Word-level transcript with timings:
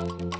Thank 0.00 0.18
you. 0.20 0.39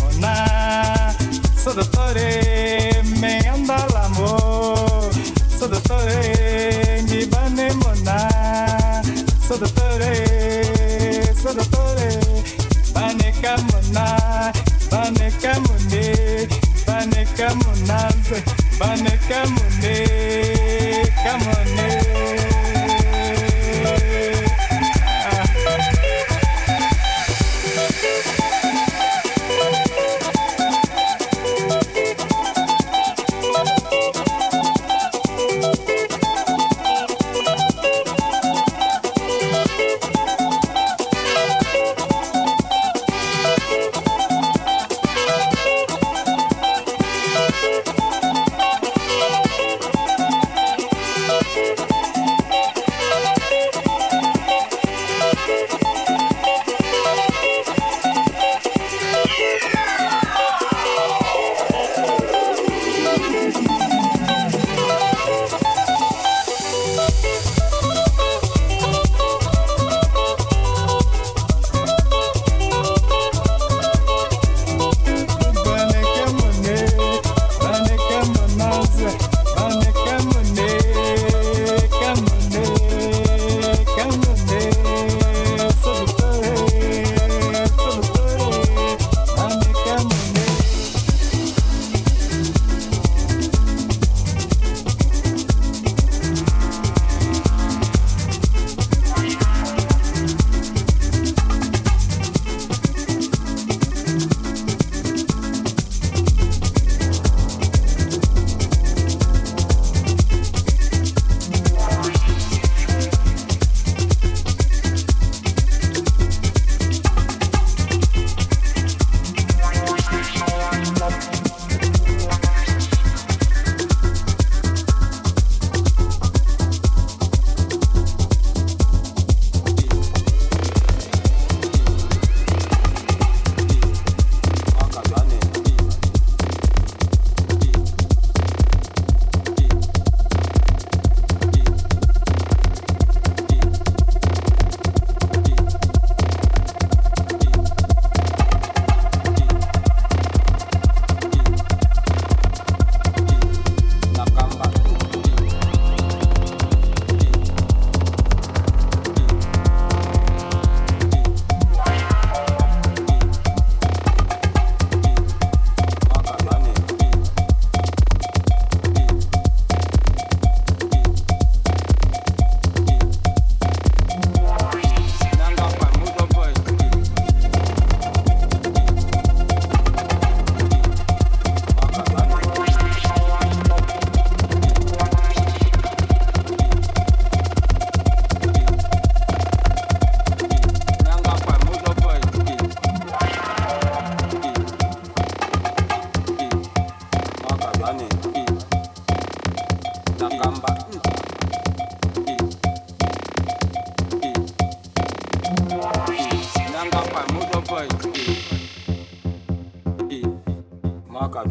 ninguna. 0.00 1.14
Sodatore 1.56 3.02
me 3.20 3.38
anda 3.48 3.86
l'amor. 3.92 5.10
Sodatore 5.58 7.04
mi 7.08 7.26
bane 7.26 7.72
mona. 7.74 9.02
Sodatore, 9.46 11.34
sodatore, 11.42 12.18
bane 12.92 13.32
camona, 13.40 14.52
bane 14.88 15.32
camone, 15.40 16.48
bane 16.86 17.26
camonanze, 17.34 18.42
bane 18.78 19.18
camone, 19.26 19.96
camone. 21.24 21.89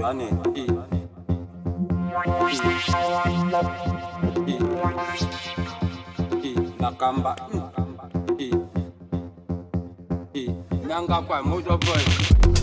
Money. 0.10 0.30
Y, 6.44 6.56
Nakamba. 6.80 7.36
Y, 10.34 10.56
kwa 11.22 11.44
boy. 11.78 12.59